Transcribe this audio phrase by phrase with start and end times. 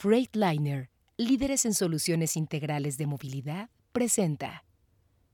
[0.00, 4.62] Freightliner, líderes en soluciones integrales de movilidad, presenta.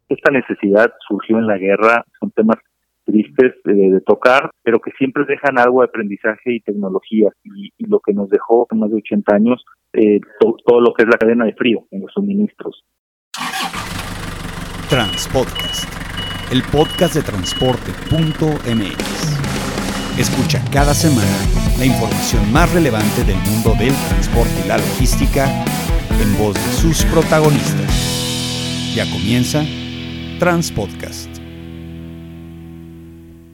[0.09, 2.57] Esta necesidad surgió en la guerra, son temas
[3.05, 7.31] tristes de, tocar, pero que siempre dejan algo de aprendizaje y tecnología.
[7.45, 11.09] Y, lo que nos dejó en más de 80 años, eh, todo lo que es
[11.09, 12.85] la cadena de frío en los suministros.
[14.91, 15.89] Transpodcast,
[16.53, 19.16] el podcast de transporte.mx.
[20.19, 21.29] Escucha cada semana
[21.79, 25.45] la información más relevante del mundo del transporte y la logística
[26.19, 28.95] en voz de sus protagonistas.
[28.95, 29.63] Ya comienza
[30.39, 31.29] Transpodcast.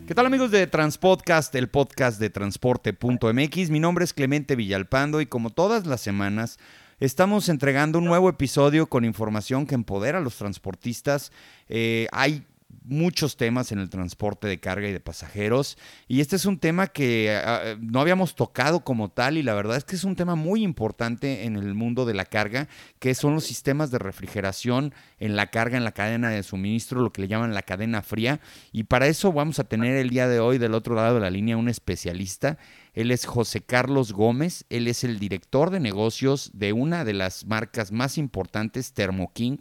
[0.06, 3.70] ¿Qué tal amigos de Transpodcast, el podcast de transporte.mx?
[3.70, 6.60] Mi nombre es Clemente Villalpando y como todas las semanas
[7.00, 11.32] estamos entregando un nuevo episodio con información que empodera a los transportistas.
[11.68, 12.44] Eh, hay
[12.84, 15.78] muchos temas en el transporte de carga y de pasajeros.
[16.08, 19.76] Y este es un tema que ah, no habíamos tocado como tal y la verdad
[19.76, 22.68] es que es un tema muy importante en el mundo de la carga,
[22.98, 27.12] que son los sistemas de refrigeración en la carga, en la cadena de suministro, lo
[27.12, 28.40] que le llaman la cadena fría.
[28.72, 31.30] Y para eso vamos a tener el día de hoy del otro lado de la
[31.30, 32.58] línea un especialista.
[32.94, 37.46] Él es José Carlos Gómez, él es el director de negocios de una de las
[37.46, 39.58] marcas más importantes, Thermo King.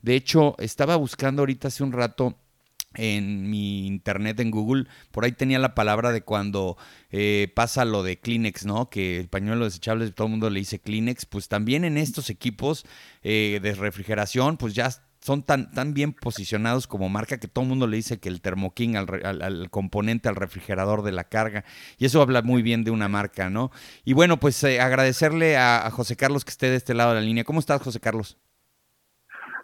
[0.00, 2.38] De hecho, estaba buscando ahorita hace un rato
[2.94, 6.76] en mi internet en Google, por ahí tenía la palabra de cuando
[7.10, 8.90] eh, pasa lo de Kleenex, ¿no?
[8.90, 12.84] Que el pañuelo desechable todo el mundo le dice Kleenex, pues también en estos equipos
[13.22, 17.68] eh, de refrigeración, pues ya son tan, tan bien posicionados como marca que todo el
[17.68, 21.64] mundo le dice que el Thermo King al, al, componente, al refrigerador de la carga.
[21.98, 23.70] Y eso habla muy bien de una marca, ¿no?
[24.04, 27.20] Y bueno, pues eh, agradecerle a, a José Carlos que esté de este lado de
[27.20, 27.44] la línea.
[27.44, 28.38] ¿Cómo estás, José Carlos?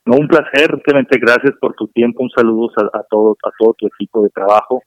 [0.07, 3.87] No, un placer, realmente gracias por tu tiempo, un saludo a, todo, a todo tu
[3.89, 4.81] equipo de trabajo,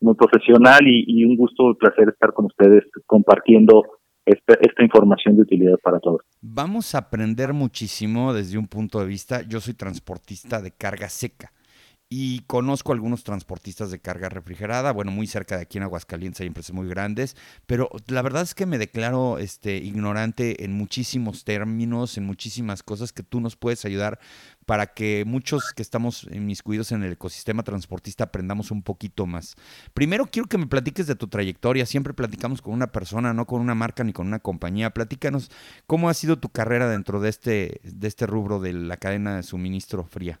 [0.00, 3.84] muy profesional y, un gusto, un placer estar con ustedes compartiendo
[4.26, 6.20] esta, esta, información de utilidad para todos.
[6.42, 11.52] Vamos a aprender muchísimo desde un punto de vista, yo soy transportista de carga seca
[12.08, 16.46] y conozco algunos transportistas de carga refrigerada, bueno, muy cerca de aquí en Aguascalientes hay
[16.46, 17.36] empresas muy grandes,
[17.66, 23.12] pero la verdad es que me declaro este, ignorante en muchísimos términos, en muchísimas cosas
[23.12, 24.20] que tú nos puedes ayudar
[24.66, 29.56] para que muchos que estamos inmiscuidos en el ecosistema transportista aprendamos un poquito más.
[29.92, 33.60] Primero quiero que me platiques de tu trayectoria, siempre platicamos con una persona, no con
[33.60, 34.90] una marca ni con una compañía.
[34.90, 35.50] Platícanos
[35.86, 39.42] cómo ha sido tu carrera dentro de este, de este rubro de la cadena de
[39.42, 40.40] suministro fría.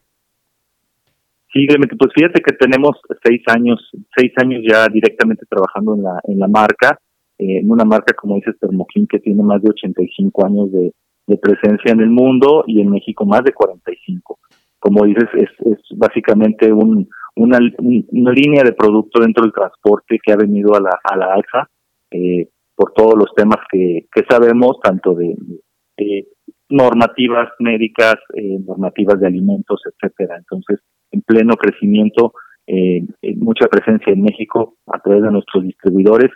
[1.56, 1.66] Sí,
[1.98, 3.80] pues fíjate que tenemos seis años,
[4.14, 6.98] seis años ya directamente trabajando en la, en la marca,
[7.38, 10.92] eh, en una marca como dices Termoquín que tiene más de 85 años de,
[11.40, 14.38] presencia en el mundo y en México más de 45.
[14.78, 20.32] Como dices, es, es básicamente un, una, una línea de producto dentro del transporte que
[20.32, 21.68] ha venido a la, a la alza
[22.10, 25.34] eh, por todos los temas que, que sabemos, tanto de,
[25.96, 26.28] de
[26.68, 30.36] normativas médicas, eh, normativas de alimentos, etcétera.
[30.38, 30.80] Entonces,
[31.16, 32.32] en pleno crecimiento,
[32.66, 33.02] eh,
[33.36, 36.30] mucha presencia en México a través de nuestros distribuidores,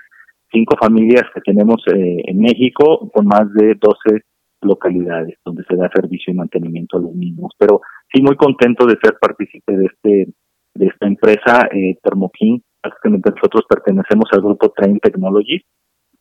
[0.51, 4.25] cinco familias que tenemos eh, en México con más de 12
[4.63, 7.53] localidades donde se da servicio y mantenimiento a los mismos.
[7.59, 7.81] Pero
[8.13, 10.33] sí muy contento de ser partícipe de este
[10.75, 12.63] de esta empresa eh, Thermokin.
[13.05, 15.63] Nosotros pertenecemos al grupo Train Technologies,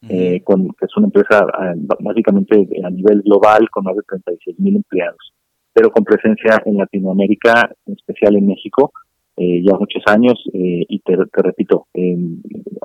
[0.09, 4.59] eh, con, que es una empresa ah, básicamente a nivel global con más de 36
[4.59, 5.33] mil empleados
[5.79, 8.91] pero con presencia en Latinoamérica, en especial en México,
[9.37, 11.87] eh, ya muchos años, eh, y te, repito,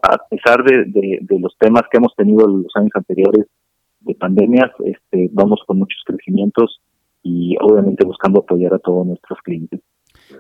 [0.00, 3.46] a pesar de, los temas que hemos tenido en los años anteriores
[3.98, 6.80] de pandemias, este, vamos con muchos crecimientos
[7.24, 9.80] y obviamente buscando apoyar a todos nuestros clientes.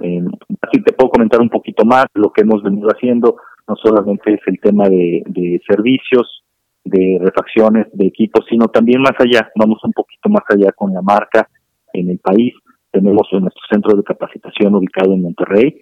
[0.00, 0.22] Eh,
[0.60, 3.34] así te puedo comentar un poquito más lo que hemos venido haciendo,
[3.66, 6.44] no solamente es el tema de servicios,
[6.84, 11.02] de refacciones, de equipos, sino también más allá, vamos un poquito más allá con la
[11.02, 11.48] marca,
[11.94, 12.52] en el país.
[12.90, 15.80] Tenemos nuestro centro de capacitación ubicado en Monterrey.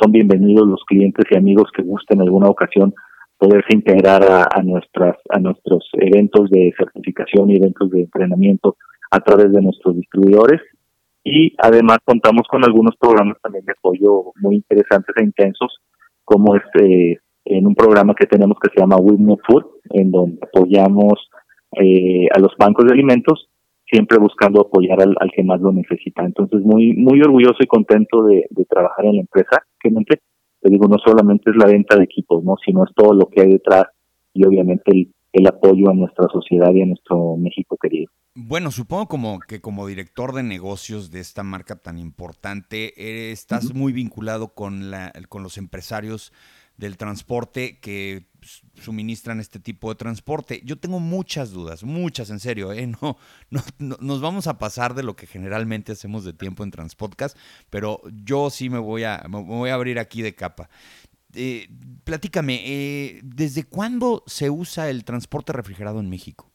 [0.00, 2.92] Son bienvenidos los clientes y amigos que gusten en alguna ocasión
[3.38, 8.76] poderse integrar a, nuestras a nuestros eventos de certificación y eventos de entrenamiento
[9.10, 10.60] a través de nuestros distribuidores
[11.24, 15.80] y además contamos con algunos programas también de apoyo muy interesantes e intensos
[16.24, 21.30] como este en un programa que tenemos que se llama Win Food en donde apoyamos
[21.80, 23.49] eh, a los bancos de alimentos
[23.90, 26.24] siempre buscando apoyar al, que más lo necesita.
[26.24, 30.96] Entonces, muy muy orgulloso y contento de, trabajar en la empresa, que te digo, no
[31.04, 32.54] solamente es la venta de equipos, ¿no?
[32.64, 33.84] sino es todo lo que hay detrás
[34.34, 38.10] y obviamente el, el apoyo a nuestra sociedad y a nuestro México querido.
[38.34, 43.74] Bueno, supongo como que como director de negocios de esta marca tan importante, eh, estás
[43.74, 46.32] muy vinculado con, la, con los empresarios
[46.76, 48.26] del transporte que
[48.74, 50.60] suministran este tipo de transporte.
[50.64, 52.86] Yo tengo muchas dudas, muchas en serio, ¿eh?
[53.00, 53.16] no,
[53.50, 57.36] no, nos vamos a pasar de lo que generalmente hacemos de tiempo en Transpodcast,
[57.70, 60.68] pero yo sí me voy a, me voy a abrir aquí de capa.
[61.34, 61.68] Eh,
[62.04, 66.50] platícame, eh, ¿desde cuándo se usa el transporte refrigerado en México?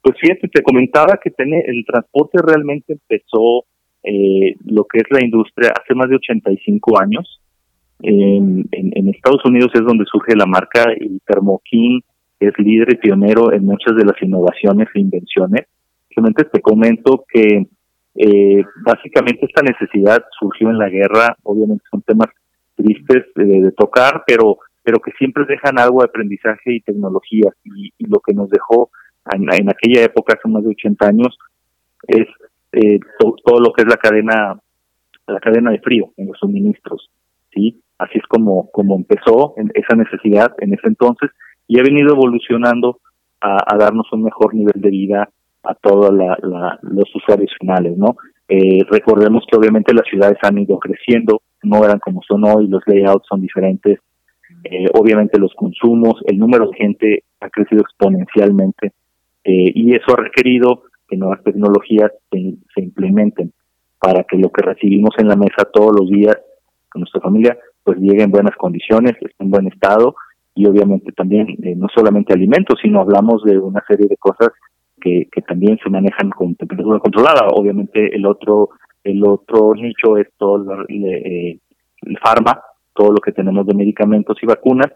[0.00, 3.64] Pues fíjate, te comentaba que el transporte realmente empezó
[4.02, 7.41] eh, lo que es la industria hace más de 85 años.
[8.02, 8.68] En,
[9.08, 11.60] Estados Unidos es donde surge la marca y Thermo
[12.40, 15.66] es líder y pionero en muchas de las innovaciones e invenciones.
[16.08, 17.66] Simplemente te comento que
[18.16, 22.28] eh, básicamente esta necesidad surgió en la guerra, obviamente son temas
[22.74, 27.50] tristes de tocar, pero pero que siempre dejan algo de aprendizaje y tecnología.
[27.64, 28.90] Y, lo que nos dejó
[29.32, 31.38] en, en, aquella época hace más de 80 años
[32.08, 32.26] es
[32.72, 34.58] eh, todo lo que es la cadena
[35.26, 37.08] la cadena de frío en los suministros
[37.54, 41.30] sí así es como como empezó esa necesidad en ese entonces
[41.66, 42.98] y ha venido evolucionando
[43.40, 45.28] a, darnos un mejor nivel de vida
[45.64, 46.12] a todos
[46.82, 48.16] los usuarios finales no
[48.48, 52.82] eh, recordemos que obviamente las ciudades han ido creciendo no eran como son hoy los
[52.86, 53.98] layouts son diferentes
[54.64, 58.92] eh, obviamente los consumos el número de gente ha crecido exponencialmente
[59.44, 63.52] eh, y eso ha requerido que nuevas tecnologías se, implementen
[63.98, 66.36] para que lo que recibimos en la mesa todos los días
[66.88, 70.14] con nuestra familia pues llegue en buenas condiciones, esté en buen estado
[70.54, 74.50] y obviamente también eh, no solamente alimentos, sino hablamos de una serie de cosas
[75.00, 77.48] que, que también se manejan con temperatura controlada.
[77.52, 78.70] Obviamente el otro
[79.04, 81.58] el otro nicho es todo el, eh,
[82.02, 82.60] el farma,
[82.94, 84.92] todo lo que tenemos de medicamentos y vacunas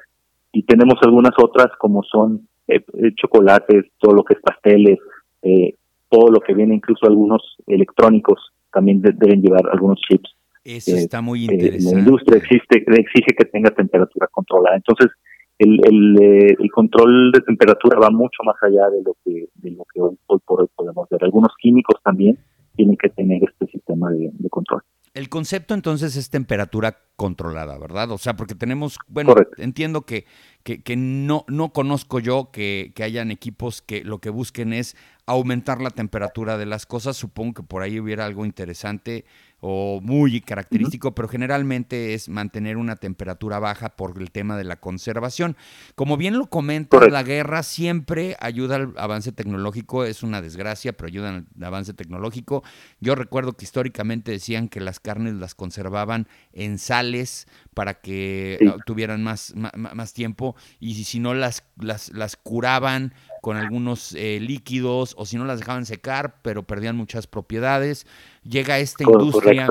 [0.52, 2.82] y tenemos algunas otras como son eh,
[3.14, 4.98] chocolates, todo lo que es pasteles,
[5.42, 5.74] eh,
[6.08, 10.34] todo lo que viene, incluso algunos electrónicos también deben llevar algunos chips.
[10.66, 11.94] Eso eh, está muy interesante.
[11.94, 14.74] la industria existe, exige que tenga temperatura controlada.
[14.74, 15.12] Entonces,
[15.58, 19.70] el, el, eh, el, control de temperatura va mucho más allá de lo que de
[19.70, 21.22] lo que hoy, por hoy podemos ver.
[21.22, 22.36] Algunos químicos también
[22.74, 24.82] tienen que tener este sistema de, control.
[25.14, 28.10] El concepto entonces es temperatura controlada, ¿verdad?
[28.10, 30.26] O sea, porque tenemos, bueno, entiendo que,
[30.62, 34.94] que, que, no, no conozco yo que, que hayan equipos que lo que busquen es
[35.26, 37.16] aumentar la temperatura de las cosas.
[37.16, 39.24] Supongo que por ahí hubiera algo interesante
[39.60, 44.76] o muy característico, pero generalmente es mantener una temperatura baja por el tema de la
[44.76, 45.56] conservación.
[45.94, 51.08] Como bien lo comenta, la guerra siempre ayuda al avance tecnológico, es una desgracia, pero
[51.08, 52.62] ayuda al avance tecnológico.
[53.00, 59.22] Yo recuerdo que históricamente decían que las carnes las conservaban en sales para que tuvieran
[59.22, 63.12] más, más, tiempo y si no las, las, las curaban
[63.46, 68.04] con algunos eh, líquidos o si no las dejaban secar, pero perdían muchas propiedades.
[68.42, 69.68] Llega esta industria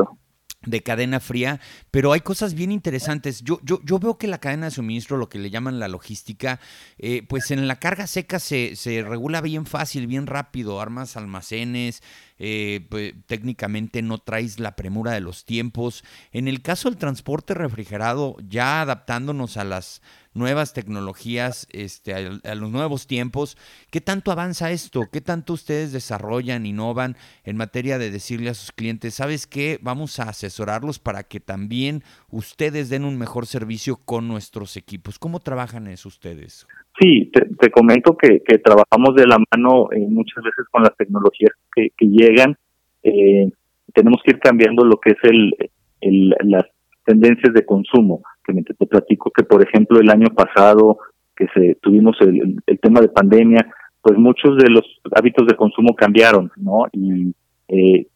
[0.62, 1.60] de cadena fría,
[1.92, 3.42] pero hay cosas bien interesantes.
[3.42, 6.62] Yo, yo, yo veo que la cadena de suministro, lo que le llaman la logística,
[6.98, 12.02] eh, pues en la carga seca se, se, regula bien fácil, bien rápido, armas almacenes,
[12.40, 16.06] eh, pues, técnicamente no traes la premura de los tiempos.
[16.32, 20.02] En el caso del transporte refrigerado, ya adaptándonos a las
[20.36, 23.58] nuevas tecnologías, este, a, los nuevos tiempos.
[23.90, 25.04] ¿Qué tanto avanza esto?
[25.12, 30.20] ¿Qué tanto ustedes desarrollan, innovan en materia de decirle a sus clientes, sabes qué, vamos
[30.20, 35.18] a asesorarlos para que también ustedes den un mejor servicio con nuestros equipos?
[35.18, 36.68] ¿Cómo trabajan eso ustedes?
[37.00, 41.92] Sí, te, comento que, trabajamos de la mano eh, muchas veces con las tecnologías que,
[42.00, 42.58] llegan.
[43.04, 43.50] Eh,
[43.94, 45.56] tenemos que ir cambiando lo que es el,
[46.02, 46.66] el, las
[47.06, 51.00] tendencias de consumo que te platico que, por ejemplo, el año pasado
[51.36, 53.68] que se tuvimos el, tema de pandemia,
[54.02, 54.84] pues muchos de los
[55.16, 56.86] hábitos de consumo cambiaron, ¿no?
[56.92, 57.34] Y
[57.68, 58.08] eh,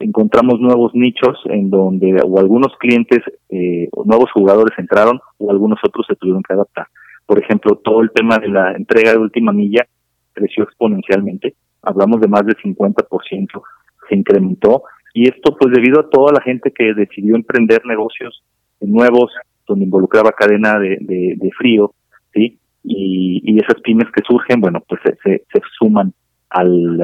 [0.00, 5.78] encontramos nuevos nichos en donde o algunos clientes eh, o nuevos jugadores entraron o algunos
[5.86, 6.86] otros se tuvieron que adaptar.
[7.26, 9.86] Por ejemplo, todo el tema de la entrega de última milla
[10.32, 13.62] creció exponencialmente, hablamos de más del 50%,
[14.08, 14.82] se incrementó
[15.14, 18.42] y esto pues debido a toda la gente que decidió emprender negocios
[18.80, 19.32] nuevos
[19.66, 21.94] donde involucraba cadena de, de, frío,
[22.34, 22.58] ¿sí?
[22.82, 26.12] Y, y, esas pymes que surgen, bueno, pues se, se, suman
[26.50, 27.00] al,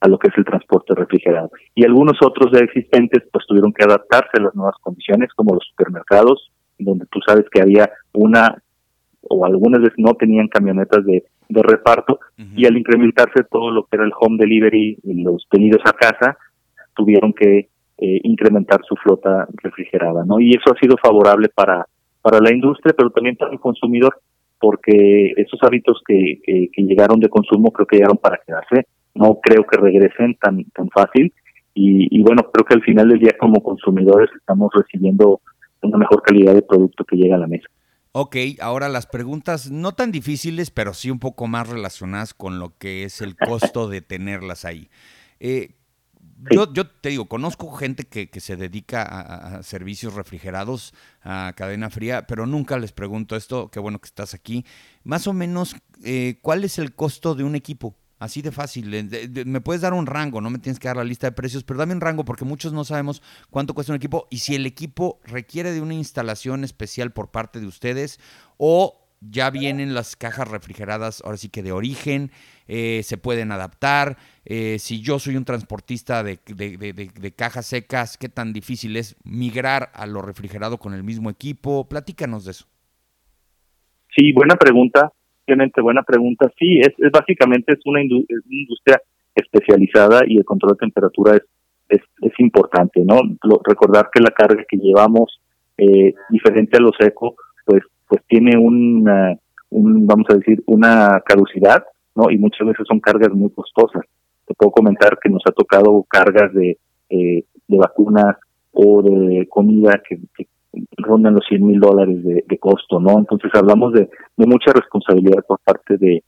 [0.00, 1.50] a lo que es el transporte refrigerado.
[1.74, 5.66] Y algunos otros ya existentes, pues tuvieron que adaptarse a las nuevas condiciones, como los
[5.70, 8.62] supermercados, donde tú sabes que había una
[9.22, 12.18] o algunas veces no tenían camionetas de, de reparto,
[12.56, 16.36] y al incrementarse todo lo que era el home delivery y los pedidos a casa,
[16.94, 17.68] tuvieron que
[17.98, 20.40] eh, incrementar su flota refrigerada, ¿no?
[20.40, 21.86] Y eso ha sido favorable para
[22.22, 24.20] para la industria, pero también para el consumidor,
[24.58, 28.86] porque esos hábitos que, que, llegaron de consumo creo que llegaron para quedarse.
[29.14, 31.34] No creo que regresen tan, tan fácil.
[31.74, 35.40] Y, y bueno, creo que al final del día como consumidores estamos recibiendo
[35.82, 37.66] una mejor calidad de producto que llega a la mesa.
[38.12, 42.76] Ok, ahora las preguntas no tan difíciles, pero sí un poco más relacionadas con lo
[42.78, 44.90] que es el costo de tenerlas ahí.
[45.40, 45.70] Eh,
[46.50, 51.90] yo, yo, te digo, conozco gente que, que se dedica a, servicios refrigerados, a cadena
[51.90, 54.64] fría, pero nunca les pregunto esto, qué bueno que estás aquí.
[55.04, 57.96] Más o menos, eh, ¿cuál es el costo de un equipo?
[58.18, 59.08] Así de fácil.
[59.46, 61.78] me puedes dar un rango, no me tienes que dar la lista de precios, pero
[61.78, 63.20] dame un rango porque muchos no sabemos
[63.50, 67.58] cuánto cuesta un equipo y si el equipo requiere de una instalación especial por parte
[67.58, 68.20] de ustedes
[68.58, 72.30] o ya vienen las cajas refrigeradas, ahora sí que de origen,
[72.68, 74.16] eh, se pueden adaptar.
[74.44, 76.38] Eh, si yo soy un transportista de,
[77.36, 81.88] cajas secas, ¿qué tan difícil es migrar a lo refrigerado con el mismo equipo?
[81.88, 82.66] Platícanos de eso.
[84.14, 85.12] Sí, buena pregunta
[85.82, 86.50] buena pregunta.
[86.58, 89.00] Sí, es, básicamente es una, industria
[89.34, 91.36] especializada y el control de temperatura
[91.88, 92.00] es,
[92.38, 93.20] importante, ¿no?
[93.64, 95.40] recordar que la carga que llevamos,
[95.76, 97.36] eh, diferente a los eco,
[97.66, 97.82] pues,
[98.12, 99.34] pues tiene una,
[99.70, 101.82] un, vamos a decir, una caducidad,
[102.14, 102.30] ¿no?
[102.30, 104.02] Y muchas veces son cargas muy costosas.
[104.46, 106.76] Te puedo comentar que nos ha tocado cargas de,
[107.08, 108.36] eh, de vacunas
[108.70, 110.20] o de comida que,
[110.98, 113.18] rondan los 100 mil dólares de, costo, ¿no?
[113.18, 116.22] Entonces hablamos de, mucha responsabilidad por parte de,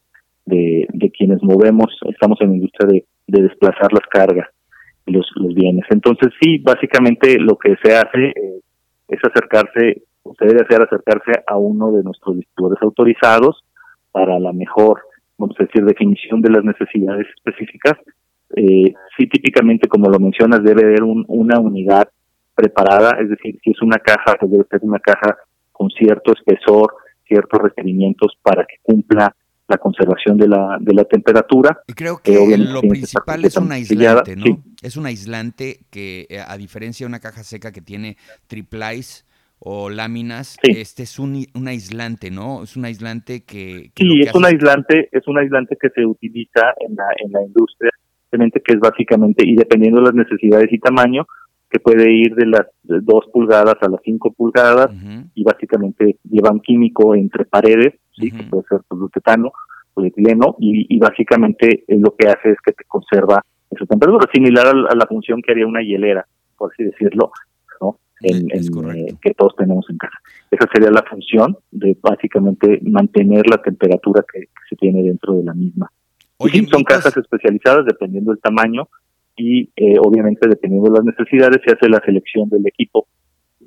[0.47, 4.49] de, quienes movemos, estamos en la industria de, de desplazar las cargas
[5.05, 5.85] y los, los bienes.
[5.91, 8.59] Entonces sí, básicamente lo que se hace eh,
[9.07, 10.01] es acercarse,
[10.37, 13.63] se debe hacer acercarse a uno de nuestros distribuidores autorizados
[14.11, 15.01] para la mejor,
[15.37, 17.93] vamos a decir, definición de las necesidades específicas.
[18.55, 22.09] Eh, sí, típicamente, como lo mencionas, debe haber un, una unidad
[22.53, 25.37] preparada, es decir, si es una caja, pues debe ser una caja
[25.71, 26.93] con cierto espesor,
[27.27, 29.35] ciertos requerimientos para que cumpla
[29.67, 31.81] la conservación de la, de la temperatura.
[31.87, 34.63] Y creo que lo principal es un aislante, ¿no?
[34.81, 38.15] Es un aislante que, eh, a diferencia de una caja seca que tiene
[38.47, 39.25] triplies
[39.67, 42.61] o láminas, este es un, un, aislante, ¿no?
[42.61, 43.91] Es un aislante que...
[43.95, 47.89] sí, es un aislante, es un aislante que se utiliza en la, en la industria,
[48.29, 51.25] que es básicamente, y dependiendo de las necesidades y tamaño,
[51.69, 54.91] que puede ir de las 2 pulgadas a las 5 pulgadas
[55.33, 58.29] y básicamente llevan químico entre paredes, ¿sí?
[58.29, 59.51] que puede ser poliuretano,
[59.95, 64.95] polietileno, y, y básicamente lo que hace es que te conserva esa temperatura, similar a,
[64.95, 67.31] la función que haría una hielera, por así decirlo,
[68.27, 70.17] En, eh, que todos tenemos en casa.
[70.49, 75.53] Esa sería la función de básicamente mantener la temperatura que, se tiene dentro de la
[75.53, 75.91] misma.
[76.71, 78.87] son casas especializadas dependiendo del tamaño
[79.37, 83.07] y eh, obviamente dependiendo de las necesidades se hace la selección del equipo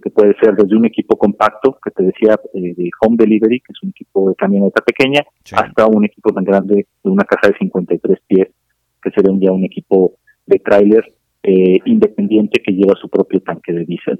[0.02, 3.72] que puede ser desde un equipo compacto que te decía eh, de home delivery que
[3.72, 5.22] es un equipo de camioneta pequeña
[5.52, 8.48] hasta un equipo tan grande de una casa de 53 pies
[9.02, 10.14] que sería ya un equipo
[10.46, 14.18] de tráiler eh, independiente que lleva su propio tanque de diésel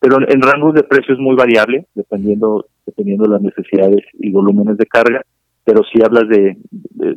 [0.00, 4.86] pero en rangos de precios muy variable dependiendo dependiendo de las necesidades y volúmenes de
[4.86, 5.22] carga
[5.64, 6.56] pero si hablas de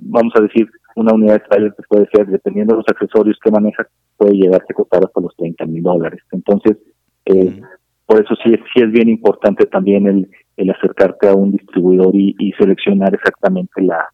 [0.01, 3.51] vamos a decir una unidad de trailer que puede ser, dependiendo de los accesorios que
[3.51, 3.87] maneja,
[4.17, 6.21] puede llegar a costar hasta los 30 mil dólares.
[6.31, 6.77] Entonces,
[7.25, 7.61] eh,
[8.07, 12.51] por eso sí, sí es bien importante también el, el acercarte a un distribuidor y,
[12.57, 14.07] seleccionar exactamente la,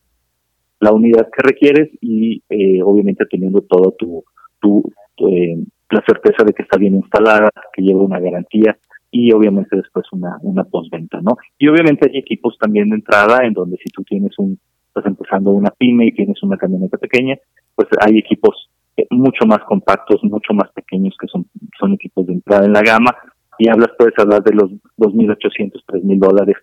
[0.82, 4.26] la unidad que requieres y eh, obviamente teniendo todo tu,
[4.60, 4.84] tu,
[5.18, 5.58] eh,
[5.90, 8.78] la certeza de que está bien instalada, que lleva una garantía
[9.12, 11.38] y obviamente después una, una postventa, ¿no?
[11.58, 14.58] Y obviamente hay equipos también de entrada en donde si tú tienes un
[14.96, 17.36] estás empezando una pyme y tienes una camioneta pequeña,
[17.76, 21.48] pues hay equipos eh, mucho más compactos, mucho más pequeños que son,
[21.80, 23.16] son equipos de entrada en la gama
[23.58, 26.58] y hablas, puedes hablar de los 2.800, 3.000 dólares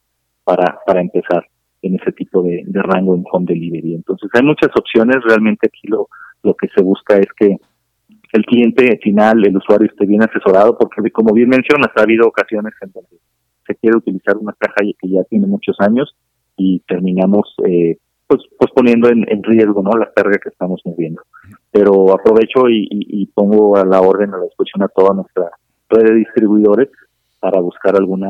[0.44, 1.44] para, para empezar
[1.82, 3.94] en ese tipo de, rango en home delivery.
[3.94, 6.08] Entonces hay muchas opciones, realmente aquí lo,
[6.42, 7.56] lo que se busca es que
[8.32, 12.72] el cliente final, el usuario esté bien asesorado, porque como bien mencionas, ha habido ocasiones
[12.80, 13.18] en donde
[13.66, 16.14] se quiere utilizar una caja que ya tiene muchos años
[16.56, 21.22] y terminamos eh, pues, pues poniendo en, riesgo no la carga que estamos moviendo.
[21.72, 25.50] Pero aprovecho y, pongo a la orden, a la disposición a toda nuestra
[25.88, 26.88] red de distribuidores
[27.40, 28.28] para buscar alguna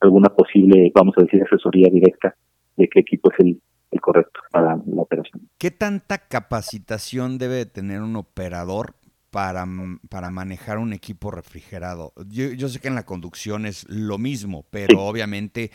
[0.00, 2.36] alguna posible, vamos a decir, asesoría directa
[2.76, 3.56] de qué equipo es
[3.90, 5.48] el correcto para la operación.
[5.58, 8.94] ¿Qué tanta capacitación debe tener un operador
[9.30, 9.66] para,
[10.08, 12.12] para manejar un equipo refrigerado?
[12.28, 15.70] Yo, yo, sé que en la conducción es lo mismo, pero obviamente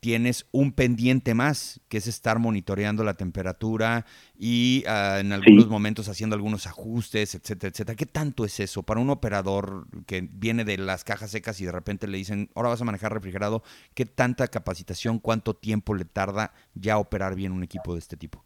[0.00, 4.04] tienes un pendiente más, que es estar monitoreando la temperatura
[4.38, 7.96] y ah, en algunos momentos haciendo algunos ajustes, etcétera, etcétera.
[7.96, 11.72] ¿Qué tanto es eso para un operador que viene de las cajas secas y de
[11.72, 13.62] repente le dicen, ahora vas a manejar refrigerado?
[13.94, 18.44] ¿Qué tanta capacitación, cuánto tiempo le tarda ya operar bien un equipo de este tipo?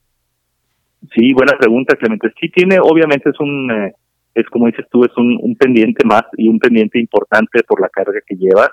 [1.15, 2.33] Sí, buena pregunta, Clemente.
[2.41, 3.93] Sí tiene, obviamente es un, eh,
[4.35, 7.89] es como dices tú, es un, un pendiente más y un pendiente importante por la
[7.89, 8.71] carga que lleva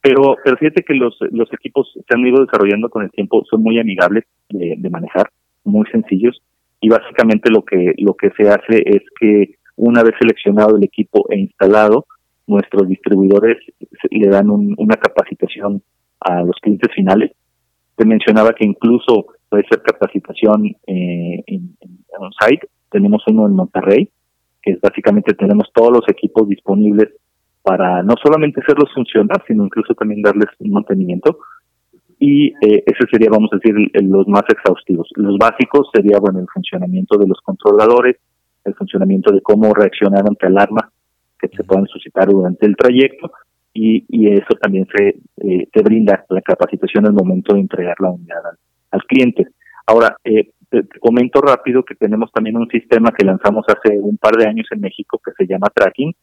[0.00, 3.62] Pero, pero fíjate que los, los equipos se han ido desarrollando con el tiempo, son
[3.62, 5.30] muy amigables de, manejar,
[5.64, 6.42] muy sencillos,
[6.80, 11.24] y básicamente lo que, lo que se hace es que una vez seleccionado el equipo
[11.30, 12.06] e instalado,
[12.48, 13.58] nuestros distribuidores
[14.10, 15.82] le dan una capacitación
[16.20, 17.30] a los clientes finales.
[17.96, 22.66] Te mencionaba que incluso puede ser capacitación eh, en, en on-site.
[22.90, 24.10] Tenemos uno en Monterrey,
[24.62, 27.08] que básicamente tenemos todos los equipos disponibles
[27.62, 31.38] para no solamente hacerlos funcionar, sino incluso también darles un mantenimiento.
[32.18, 35.08] Y eh, ese sería, vamos a decir, los más exhaustivos.
[35.16, 38.16] Los básicos sería, bueno, el funcionamiento de los controladores,
[38.64, 40.90] el funcionamiento de cómo reaccionar ante alarmas
[41.38, 43.32] que se puedan suscitar durante el trayecto
[43.74, 48.10] y, y eso también se eh, te brinda la capacitación al momento de entregar la
[48.10, 48.38] unidad
[48.90, 49.48] al, cliente.
[49.86, 54.36] Ahora, eh, te, comento rápido que tenemos también un sistema que lanzamos hace un par
[54.36, 56.14] de años en México que se llama Tracking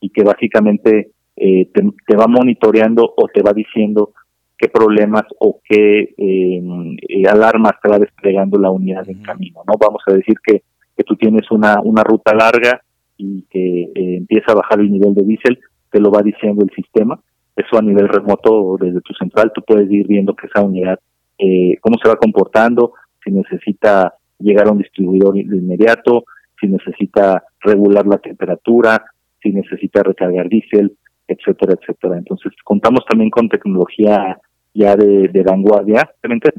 [0.00, 4.12] y que básicamente eh, te, va monitoreando o te va diciendo
[4.58, 9.62] qué problemas o qué eh, alarmas te va desplegando la unidad en camino.
[9.66, 10.62] No vamos a decir que,
[10.96, 12.82] que tú tienes una, una ruta larga
[13.16, 15.58] y que eh, empieza a bajar el nivel de diésel,
[15.90, 17.20] te lo va diciendo el sistema.
[17.54, 20.98] Eso a nivel remoto desde tu central, tú puedes ir viendo que esa unidad,
[21.38, 26.24] eh, cómo se va comportando, si necesita llegar a un distribuidor de inmediato,
[26.60, 29.04] si necesita regular la temperatura,
[29.42, 32.18] si necesita recargar diésel, etcétera, etcétera.
[32.18, 34.38] Entonces, contamos también con tecnología
[34.74, 36.10] ya de, de vanguardia,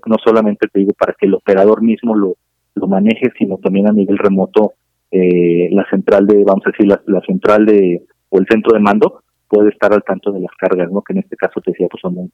[0.06, 2.36] no solamente te digo para que el operador mismo lo,
[2.76, 4.74] lo maneje, sino también a nivel remoto
[5.12, 9.22] eh, la central de, vamos a decir, la, central de, o el centro de mando
[9.48, 11.02] puede estar al tanto de las cargas, ¿no?
[11.02, 12.32] Que en este caso te decía, pues son muy,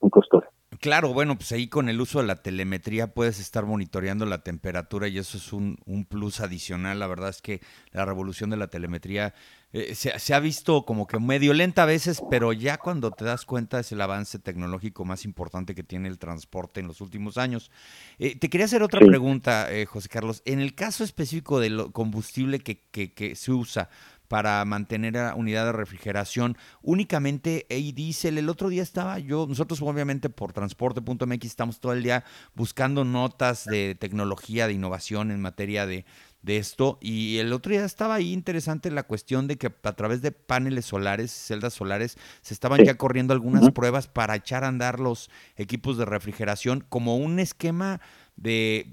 [0.00, 0.50] muy costosas.
[0.80, 5.06] Claro, bueno, pues ahí con el uso de la telemetría puedes estar monitoreando la temperatura
[5.08, 6.98] y eso es un, un plus adicional.
[6.98, 7.60] La verdad es que
[7.92, 9.34] la revolución de la telemetría
[9.74, 13.46] eh, se, ha visto como que medio lenta a veces, pero ya cuando te das
[13.46, 17.70] cuenta es el avance tecnológico más importante que tiene el transporte en los últimos años.
[18.18, 20.42] Eh, te quería hacer otra pregunta, eh, José Carlos.
[20.44, 23.88] En el caso específico del combustible que, que, que se usa,
[24.32, 26.56] para mantener a unidad de refrigeración.
[26.80, 28.38] Únicamente hay diésel.
[28.38, 33.66] El otro día estaba yo, nosotros obviamente por transporte.mx estamos todo el día buscando notas
[33.66, 36.06] de tecnología, de innovación en materia de,
[36.40, 36.96] de esto.
[37.02, 40.86] Y el otro día estaba ahí interesante la cuestión de que a través de paneles
[40.86, 45.98] solares, celdas solares, se estaban ya corriendo algunas pruebas para echar a andar los equipos
[45.98, 48.00] de refrigeración como un esquema
[48.36, 48.86] de,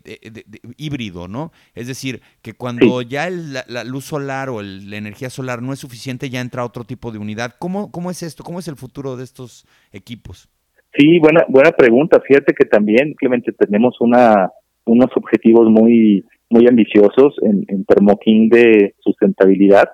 [0.77, 1.51] híbrido, ¿no?
[1.75, 6.29] Es decir, que cuando ya la, luz solar o la energía solar no es suficiente,
[6.29, 7.55] ya entra otro tipo de unidad.
[7.59, 8.43] ¿Cómo, ¿Cómo es esto?
[8.43, 10.49] ¿Cómo es el futuro de estos equipos?
[10.97, 12.19] Sí, buena, buena pregunta.
[12.27, 14.49] Fíjate que también, Clemente, tenemos una,
[14.85, 19.89] unos objetivos muy, muy ambiciosos en, en de sustentabilidad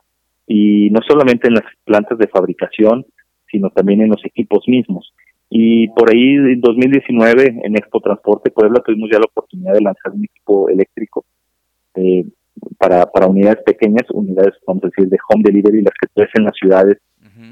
[0.48, 3.06] y no solamente en las plantas de fabricación,
[3.52, 5.14] sino también en los equipos mismos.
[5.58, 10.12] Y por ahí en 2019 en Expo Transporte Puebla tuvimos ya la oportunidad de lanzar
[10.12, 11.24] un equipo eléctrico
[11.96, 12.26] eh,
[12.78, 16.44] para, para unidades pequeñas, unidades, vamos a decir, de home delivery, las que ves en
[16.44, 16.98] las ciudades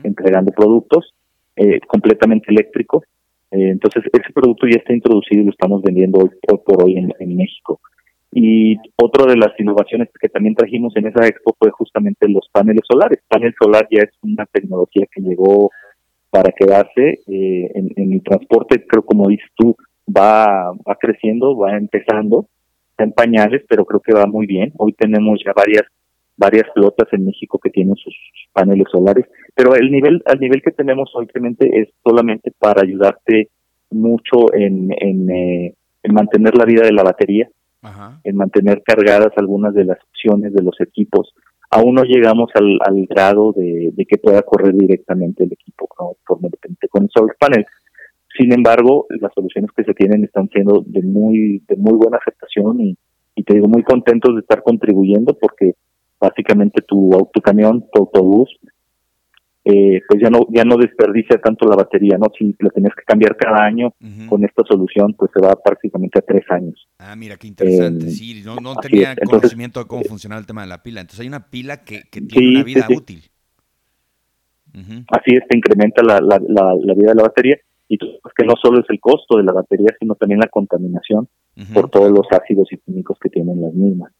[0.04, 1.14] entregando productos,
[1.56, 3.06] eh, completamente eléctrico.
[3.52, 6.30] Eh, entonces, ese producto ya está introducido y lo estamos vendiendo hoy,
[6.66, 7.80] por hoy en, en México.
[8.34, 12.82] Y otra de las innovaciones que también trajimos en esa expo fue justamente los paneles
[12.86, 13.20] solares.
[13.30, 15.72] Panel solar ya es una tecnología que llegó
[16.34, 19.76] para quedarse eh, en, el transporte, creo como dices tú,
[20.10, 22.48] va, va creciendo, va empezando,
[22.90, 24.74] está en pañales, pero creo que va muy bien.
[24.78, 25.84] Hoy tenemos ya varias
[26.36, 28.16] varias flotas en México que tienen sus
[28.52, 31.28] paneles solares, pero el nivel al nivel que tenemos hoy
[31.60, 33.50] es solamente para ayudarte
[33.92, 37.48] mucho en, en, eh, en mantener la vida de la batería,
[38.24, 41.36] en mantener cargadas algunas de las opciones de los equipos
[41.74, 46.12] aún no llegamos al, al grado de, que pueda correr directamente el equipo ¿no?
[46.26, 47.66] con el solar panel.
[48.38, 52.80] Sin embargo, las soluciones que se tienen están siendo de muy de muy buena aceptación
[52.82, 52.98] y,
[53.36, 55.74] y te digo muy contentos de estar contribuyendo porque
[56.20, 58.50] básicamente tu, tu camión, tu autobús
[59.66, 62.28] eh, pues ya no ya no desperdicia tanto la batería, ¿no?
[62.38, 63.94] Si la tenías que cambiar cada año,
[64.28, 66.88] con esta solución pues se va prácticamente a tres años.
[67.06, 70.68] Ah, mira, qué interesante, sí, no, no tenía conocimiento de cómo funcionaba el tema de
[70.68, 73.24] la pila, entonces hay una pila que, que tiene una vida útil.
[75.10, 77.58] Así es, te incrementa la, la, la, vida de la batería
[77.90, 81.28] y que no solo es el costo de la batería, sino también la contaminación
[81.74, 84.14] por todos los ácidos y químicos que tienen las mismas.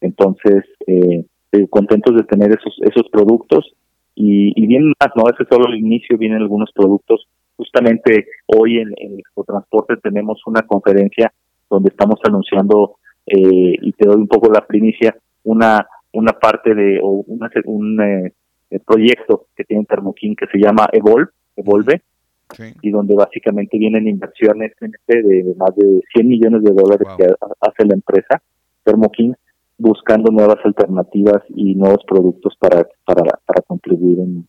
[0.00, 1.24] Entonces, eh,
[1.70, 3.74] contentos de tener esos, esos productos
[4.14, 5.24] y, y bien más, ¿no?
[5.32, 7.26] Ese es solo el inicio, vienen algunos productos.
[7.56, 11.32] Justamente hoy en, en Transporte tenemos una conferencia
[11.68, 16.98] donde estamos anunciando, eh, y te doy un poco la primicia, una una parte de,
[17.02, 18.32] o una, un eh,
[18.84, 22.02] proyecto que tiene Thermokin que se llama Evolve, Evolve,
[22.80, 27.26] y donde básicamente vienen inversiones este de, más de 100 millones de dólares que
[27.60, 28.40] hace la empresa
[28.84, 29.32] Thermo King
[29.78, 34.46] buscando nuevas alternativas y nuevos productos para, para, para contribuir en,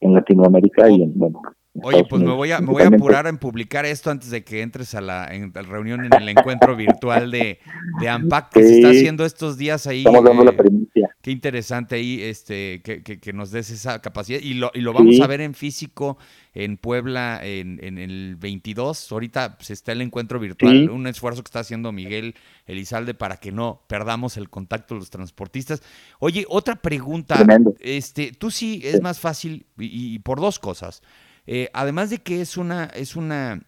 [0.00, 1.42] en Latinoamérica y en, bueno,
[1.74, 4.60] Oye, pues me voy a, me voy a apurar en publicar esto antes de que
[4.60, 7.60] entres a la, reunión en el encuentro virtual de,
[7.98, 10.00] de AMPAC que se está haciendo estos días ahí.
[10.00, 11.16] Estamos dando la eh, primicia.
[11.22, 14.38] Qué interesante ahí este, que, que, nos des esa capacidad.
[14.40, 16.18] Y lo, y lo vamos a ver en físico
[16.52, 19.10] en Puebla en, en, el 22.
[19.10, 22.34] Ahorita se está el encuentro virtual, un esfuerzo que está haciendo Miguel
[22.66, 25.82] Elizalde para que no perdamos el contacto de los transportistas.
[26.18, 27.46] Oye, otra pregunta.
[27.80, 31.02] Este, tú sí es más fácil y por dos cosas.
[31.46, 33.62] Eh, además de que es una, es una,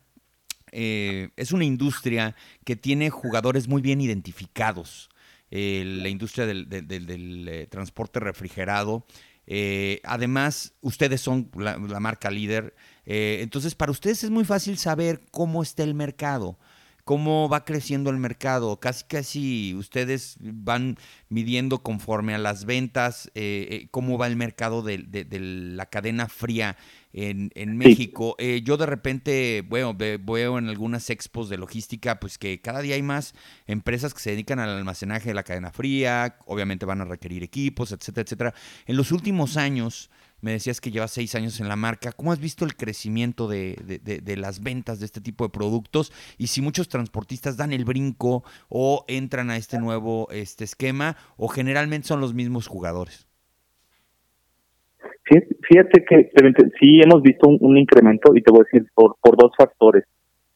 [0.73, 5.09] eh, es una industria que tiene jugadores muy bien identificados.
[5.51, 6.67] la industria del,
[7.49, 9.07] eh, transporte refrigerado.
[10.03, 12.75] además, ustedes son la marca líder.
[13.05, 16.59] entonces, para ustedes es muy fácil saber cómo está el mercado
[17.05, 18.81] cómo va creciendo el mercado.
[18.81, 20.97] Casi, casi ustedes van
[21.29, 25.05] midiendo conforme a las ventas, eh, eh, cómo va el mercado de,
[25.41, 26.77] la cadena fría
[27.13, 28.35] en, México.
[28.39, 32.95] Eh, yo de repente, bueno, veo en algunas expos de logística, pues que cada día
[32.95, 33.35] hay más
[33.67, 37.93] empresas que se dedican al almacenaje de la cadena fría, obviamente van a requerir equipos,
[37.93, 38.55] etcétera, etcétera.
[38.87, 40.11] En los últimos años,
[40.45, 42.13] me decías que llevas seis años en la marca.
[42.13, 43.77] ¿Cómo has visto el crecimiento de,
[44.37, 46.13] las ventas de este tipo de productos?
[46.37, 51.49] Y si muchos transportistas dan el brinco o entran a este nuevo este esquema, o
[51.49, 53.27] generalmente son los mismos jugadores.
[55.25, 56.31] Fíjate que
[56.79, 60.05] sí hemos visto un, incremento, y te voy a decir, por, dos factores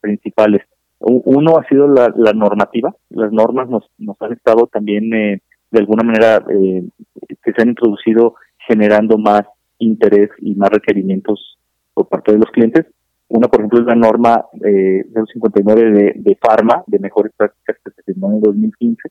[0.02, 0.60] principales.
[1.00, 2.94] Uno ha sido la, normativa.
[3.08, 6.82] Las normas nos, nos han estado también, eh, de alguna manera, eh,
[7.42, 8.34] que se han introducido
[8.66, 9.44] generando más
[9.78, 11.58] interés y más requerimientos
[11.94, 12.86] por parte de los clientes.
[13.28, 17.90] Una, por ejemplo, es la norma eh, 059 de, de Pharma, de mejores prácticas que
[17.90, 19.08] se firmó en 2015.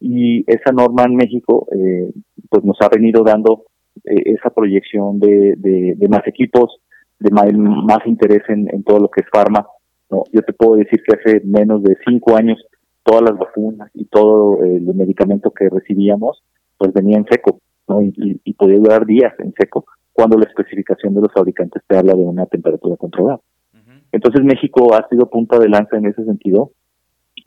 [0.00, 2.12] Y esa norma en México, eh,
[2.48, 3.64] pues nos ha venido dando
[4.04, 6.80] eh, esa proyección de, más equipos,
[7.18, 9.66] de más, interés en, todo lo que es Pharma.
[10.10, 12.58] No, yo te puedo decir que hace menos de cinco años
[13.02, 16.42] todas las vacunas y todo el medicamento que recibíamos,
[16.78, 21.22] pues venía en seco y, y, podía durar días en seco cuando la especificación de
[21.22, 23.40] los fabricantes te habla de una temperatura controlada.
[24.12, 26.70] Entonces México ha sido punta de lanza en ese sentido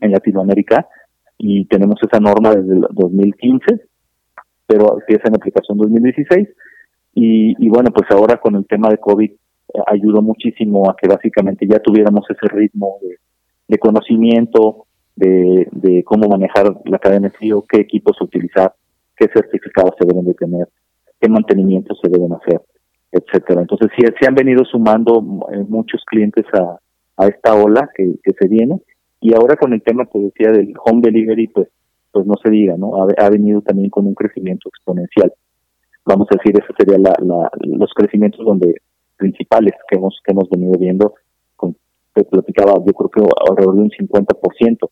[0.00, 0.86] en Latinoamérica
[1.38, 3.86] y tenemos esa norma desde el 2015,
[4.66, 6.48] pero empieza en aplicación 2016
[7.14, 9.36] y, y bueno, pues ahora con el tema de COVID eh,
[9.86, 13.16] ayudó muchísimo a que básicamente ya tuviéramos ese ritmo de,
[13.66, 18.74] de conocimiento de, de, cómo manejar la cadena de frío, qué equipos utilizar,
[19.18, 20.68] qué certificados se deben de tener,
[21.20, 22.60] qué mantenimiento se deben hacer,
[23.12, 23.62] etcétera.
[23.62, 26.78] Entonces sí, se han venido sumando eh, muchos clientes a,
[27.26, 28.80] esta ola que, se viene
[29.20, 31.68] y ahora con el tema que decía del home delivery pues
[32.12, 32.92] pues no se diga, ¿no?
[33.18, 35.32] Ha, venido también con un crecimiento exponencial.
[36.06, 37.14] Vamos a decir, esos serían la,
[37.60, 38.76] los crecimientos donde
[39.16, 41.14] principales que hemos que hemos venido viendo.
[41.54, 41.76] Con,
[42.14, 44.88] te platicaba, yo creo que alrededor de un 50%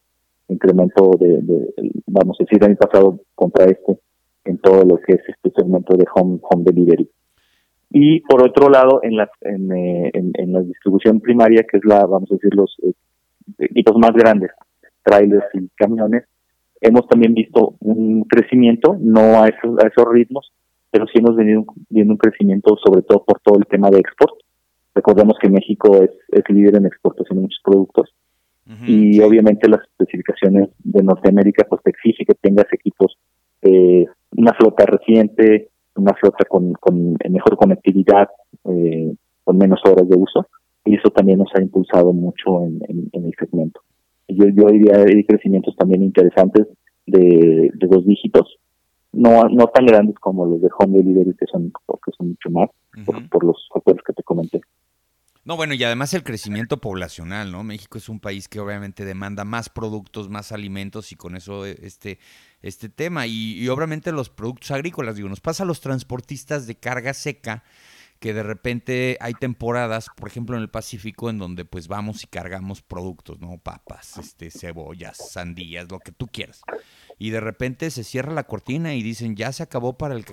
[0.48, 1.42] incremento de,
[2.06, 3.98] vamos a decir, año pasado contra este
[4.46, 7.08] en todo lo que es este segmento de home, home delivery.
[7.90, 12.04] Y por otro lado, en la, en, eh, en, la distribución primaria, que es la,
[12.06, 12.92] vamos a decir, los eh,
[13.58, 14.50] equipos más grandes,
[15.02, 16.24] trailers y camiones,
[16.80, 20.52] hemos también visto un crecimiento, no a esos, a esos ritmos,
[20.90, 24.34] pero sí hemos venido viendo un crecimiento sobre todo por todo el tema de export.
[24.94, 28.14] Recordemos que México es, es líder en exportación de muchos productos
[28.84, 33.16] y obviamente las especificaciones de Norteamérica pues te exige que tengas equipos
[33.62, 34.06] eh,
[34.36, 38.28] una flota reciente, una flota con, con mejor conectividad,
[38.64, 40.46] eh, con menos horas de uso,
[40.84, 42.80] y eso también nos ha impulsado mucho en,
[43.12, 43.80] el segmento.
[44.28, 46.66] Yo, yo diría hay crecimientos también interesantes
[47.06, 48.58] de, dos dígitos,
[49.12, 51.72] no no tan grandes como los de home delivery que son
[52.04, 52.68] que son mucho más
[53.30, 54.60] por, los factores que te comenté.
[55.46, 57.62] No, bueno, y además el crecimiento poblacional, ¿no?
[57.62, 61.78] México es un país que obviamente demanda más productos, más alimentos y con eso eh,
[61.82, 62.18] este,
[62.62, 63.28] este tema.
[63.28, 67.62] Y, obviamente los productos agrícolas, digo, nos pasa a los transportistas de carga seca
[68.18, 72.26] que de repente hay temporadas, por ejemplo en el Pacífico, en donde pues vamos y
[72.26, 73.56] cargamos productos, ¿no?
[73.58, 76.62] Papas, este, cebollas, sandías, lo que tú quieras.
[77.18, 80.24] Y de repente se cierra la cortina y dicen, ya se acabó para el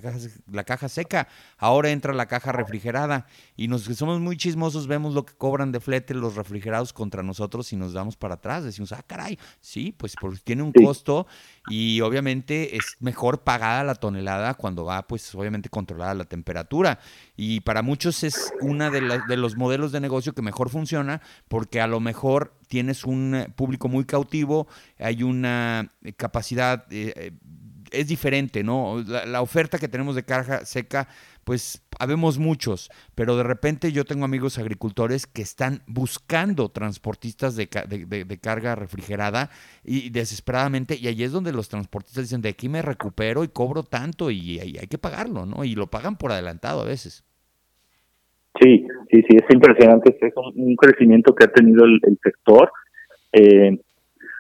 [0.52, 3.26] la caja seca, ahora entra la caja refrigerada.
[3.56, 7.24] Y nos que somos muy chismosos, vemos lo que cobran de flete los refrigerados contra
[7.24, 8.64] nosotros y nos damos para atrás.
[8.64, 11.28] Decimos, ah, caray, sí, pues porque tiene un costo
[11.70, 17.00] y obviamente es mejor pagada la tonelada cuando va, pues obviamente controlada la temperatura.
[17.38, 21.80] Y para muchos es una de, de los modelos de negocio que mejor funciona porque
[21.80, 27.32] a lo mejor tienes un eh, público muy cautivo, hay una eh, capacidad, eh,
[27.92, 29.04] es diferente, ¿no?
[29.04, 31.08] La, oferta que tenemos de carga seca,
[31.44, 37.70] pues habemos muchos, pero de repente yo tengo amigos agricultores que están buscando transportistas de,
[38.42, 39.52] carga refrigerada
[39.84, 43.84] y desesperadamente, y ahí es donde los transportistas dicen, de aquí me recupero y cobro
[43.84, 45.64] tanto y hay que pagarlo, ¿no?
[45.64, 47.24] Y lo pagan por adelantado a veces.
[48.62, 52.72] Sí, sí, sí, es impresionante, es un, crecimiento que ha tenido el, sector,
[53.32, 53.80] eh,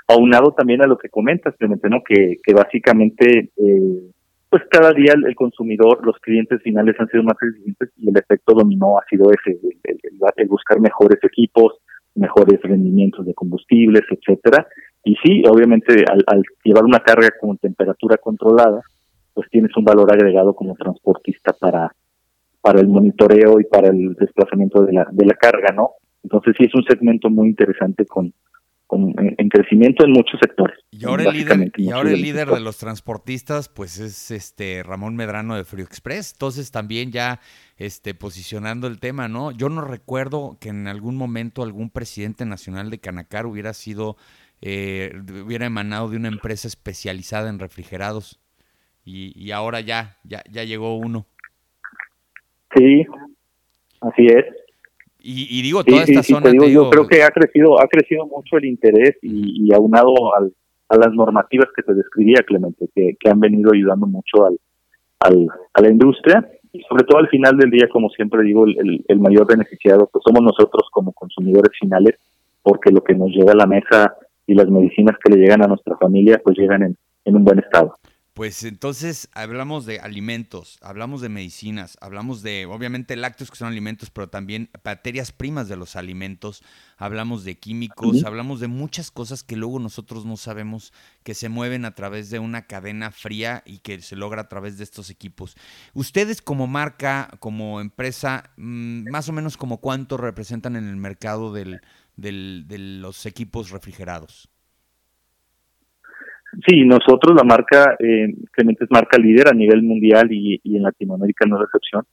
[0.07, 2.03] aunado también a lo que comentas, ¿no?
[2.03, 4.11] que, que básicamente, eh,
[4.49, 8.53] pues cada día el, consumidor, los clientes finales han sido más resilientes y el efecto
[8.53, 11.79] dominó ha sido ese, el, buscar mejores equipos,
[12.13, 14.67] mejores rendimientos de combustibles, etcétera.
[15.03, 18.81] Y sí, obviamente al, al llevar una carga con temperatura controlada,
[19.33, 21.91] pues tienes un valor agregado como transportista para
[22.63, 25.95] para el monitoreo y para el desplazamiento de la, de la carga, ¿no?
[26.23, 28.33] Entonces sí es un segmento muy interesante con,
[28.87, 30.79] con en, crecimiento en muchos sectores.
[30.89, 35.17] Y ahora el líder, y ahora el líder de los transportistas, pues es este Ramón
[35.17, 36.31] Medrano de Frio Express.
[36.31, 37.41] Entonces también ya
[37.75, 39.51] este posicionando el tema, ¿no?
[39.51, 44.15] Yo no recuerdo que en algún momento algún presidente nacional de Canacar hubiera sido,
[44.61, 45.11] eh,
[45.45, 48.39] hubiera emanado de una empresa especializada en refrigerados.
[49.03, 51.27] Y, y ahora ya, ya, ya llegó uno.
[52.75, 53.05] Sí,
[54.01, 54.45] así es.
[55.25, 56.51] Y, digo, toda esta zona.
[56.67, 61.67] Yo creo que ha crecido, ha crecido mucho el interés y, aunado a las normativas
[61.73, 64.59] que te describía, Clemente, que, han venido ayudando mucho al,
[65.19, 69.05] al, a la industria y sobre todo al final del día, como siempre digo, el,
[69.07, 72.15] el, mayor beneficiado pues somos nosotros como consumidores finales,
[72.61, 74.15] porque lo que nos llega a la mesa
[74.47, 77.59] y las medicinas que le llegan a nuestra familia, pues llegan en, en un buen
[77.59, 77.93] estado.
[78.33, 84.09] Pues entonces hablamos de alimentos, hablamos de medicinas, hablamos de, obviamente, lácteos que son alimentos,
[84.09, 86.63] pero también materias primas de los alimentos,
[86.97, 91.85] hablamos de químicos, hablamos de muchas cosas que luego nosotros no sabemos que se mueven
[91.85, 95.55] a través de una cadena fría y que se logra a través de estos equipos.
[95.93, 101.53] Ustedes como marca, como empresa, mm, más o menos como cuánto representan en el mercado
[101.53, 101.81] del,
[102.15, 104.49] del, de los equipos refrigerados.
[106.67, 111.57] Sí, nosotros la marca, eh, es marca líder a nivel mundial y, en Latinoamérica no
[111.57, 112.03] es excepción.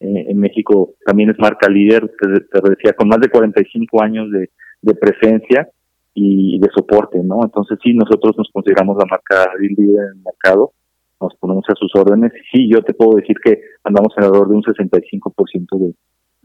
[0.00, 4.50] Eh, en México también es marca líder, te, decía, con más de 45 años de,
[4.94, 5.68] presencia
[6.14, 7.42] y de soporte, ¿no?
[7.42, 10.72] Entonces sí, nosotros nos consideramos la marca líder en el mercado,
[11.20, 12.32] nos ponemos a sus órdenes.
[12.52, 15.94] Sí, yo te puedo decir que andamos alrededor de un 65% de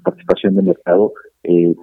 [0.04, 1.76] participación de mercado, eh,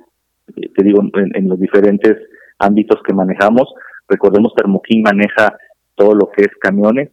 [0.75, 2.17] te digo, en los diferentes
[2.59, 3.73] ámbitos que manejamos
[4.11, 5.57] Recordemos, Thermoking maneja
[5.95, 7.11] todo lo que es camiones,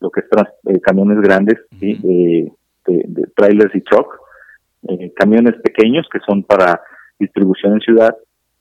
[0.00, 0.26] lo que es
[0.66, 2.52] eh, camiones grandes, de,
[3.34, 4.20] trailers y truck,
[4.88, 6.82] eh, camiones pequeños que son para
[7.18, 8.14] distribución en ciudad,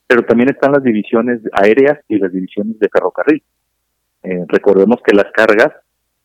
[0.08, 3.44] pero también están las divisiones aéreas y las divisiones de ferrocarril.
[4.24, 5.74] Eh, recordemos que las cargas,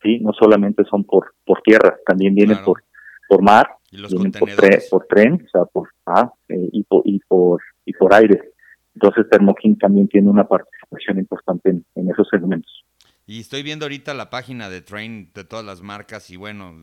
[0.01, 2.85] sí, no solamente son por por tierra, también vienen por
[3.29, 4.49] por mar, vienen por,
[4.90, 8.53] por, tren, o sea, por ah, y por y por y por aire.
[8.94, 10.47] Entonces Thermoking también tiene una
[10.88, 12.85] participación importante en, esos segmentos.
[13.27, 16.74] Y estoy viendo ahorita la página de Train de todas las marcas y bueno,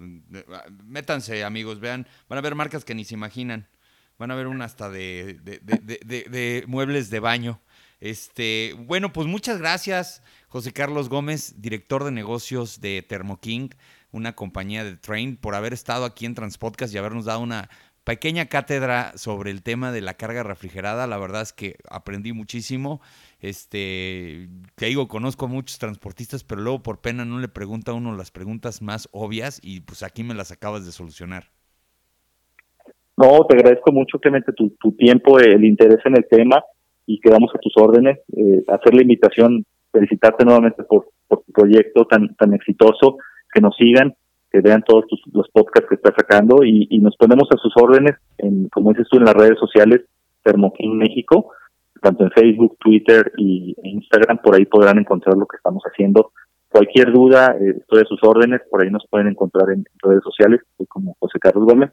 [0.83, 3.67] métanse amigos, vean, van a ver marcas que ni se imaginan.
[4.17, 7.59] Van a ver una hasta de, muebles de baño.
[7.99, 13.73] Este, bueno, pues muchas gracias, José Carlos Gómez, director de negocios de Thermoking,
[14.11, 17.69] una compañía de Train, por haber estado aquí en Transpodcast y habernos dado una
[18.05, 21.07] pequeña cátedra sobre el tema de la carga refrigerada.
[21.07, 23.01] La verdad es que aprendí muchísimo.
[23.41, 28.15] Este, te digo, conozco a muchos transportistas, pero luego por pena no le pregunta uno
[28.15, 31.45] las preguntas más obvias y pues aquí me las acabas de solucionar.
[33.17, 36.63] No, te agradezco mucho, Clemente, tu, tu tiempo, el interés en el tema
[37.05, 38.19] y quedamos a tus órdenes.
[38.37, 43.17] Eh, hacer la invitación, felicitarte nuevamente por, por tu proyecto tan, tan exitoso,
[43.51, 44.13] que nos sigan
[44.55, 48.69] que vean todos los podcasts que está sacando y, nos ponemos a sus órdenes, en,
[48.69, 50.05] como dices tú, en las redes sociales,
[50.43, 51.51] Thermoking México,
[52.01, 56.31] tanto en Facebook, Twitter y Instagram, por ahí podrán encontrar lo que estamos haciendo.
[56.69, 60.61] Cualquier duda, eh, estoy a sus órdenes, por ahí nos pueden encontrar en redes sociales,
[60.87, 61.91] como José Carlos Gómez.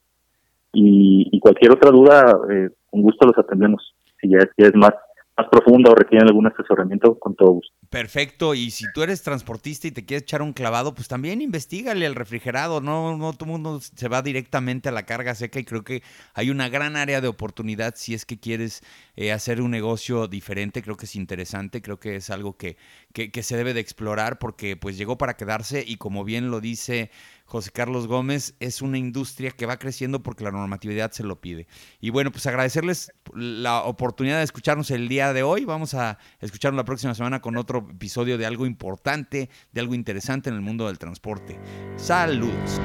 [0.72, 3.92] Y, cualquier otra duda, eh, con gusto los atendemos.
[4.20, 4.92] Si ya, es más
[5.36, 7.72] más profunda o requieren algún asesoramiento, con todo gusto.
[7.88, 12.06] Perfecto, y si tú eres transportista y te quieres echar un clavado, pues también investigale
[12.06, 15.64] el refrigerado, no, no todo el mundo se va directamente a la carga seca y
[15.64, 16.02] creo que
[16.34, 18.82] hay una gran área de oportunidad si es que quieres
[19.16, 22.76] eh, hacer un negocio diferente, creo que es interesante, creo que es algo que,
[23.12, 26.60] que, que se debe de explorar porque pues llegó para quedarse y como bien lo
[26.60, 27.10] dice
[27.52, 31.66] José Carlos Gómez, es una industria que va creciendo porque la normatividad se lo pide.
[32.00, 35.66] Y bueno, pues agradecerles la oportunidad de escucharnos el día de hoy.
[35.66, 40.48] Vamos a escucharnos la próxima semana con otro episodio de algo importante, de algo interesante
[40.48, 41.60] en el mundo del transporte.
[41.98, 42.80] Saludos.